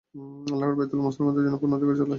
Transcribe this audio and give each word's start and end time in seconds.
আল্লাহর 0.53 0.71
ঘর 0.71 0.77
বাইতুল্লাহ 0.79 1.07
মুসলমানদের 1.09 1.43
পূর্ণ 1.61 1.71
অধিকারে 1.77 1.89
চলে 1.95 2.03
আসে। 2.05 2.09